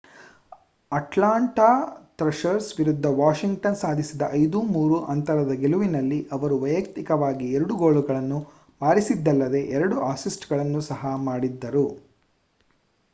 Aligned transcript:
Atlanta 0.91 1.67
Thrashers 2.19 2.69
ವಿರುದ್ಧ 2.77 3.05
Washington 3.19 3.77
ಸಾಧಿಸಿದ 3.81 4.23
5-3 4.39 4.81
ಅಂತರದ 5.13 5.57
ಗೆಲುವಿನಲ್ಲಿ 5.61 6.19
ಅವರು 6.31 6.57
ವೈಯಕ್ತಿಕವಾಗಿ 6.63 7.49
2 7.55 7.79
ಗೋಲುಗಳನ್ನು 7.83 8.39
ಬಾರಿಸಿದ್ದಲ್ಲದೇ 8.81 9.63
2 9.77 10.03
ಅಸಿಸ್ಟ್‌ಗಳನ್ನು 10.11 10.83
ಸಹ 10.91 11.15
ಮಾಡಿದ್ದರು 11.29 11.87